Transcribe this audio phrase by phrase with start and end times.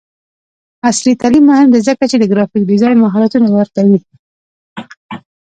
[0.89, 3.99] عصري تعلیم مهم دی ځکه چې د ګرافیک ډیزاین مهارتونه ورکوي.